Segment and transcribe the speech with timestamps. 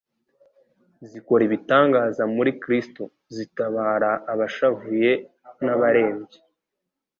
[1.09, 3.03] zikora ibitangaza muri Kristo
[3.35, 5.11] zitabara abashavuye
[5.63, 6.39] n'abarembye.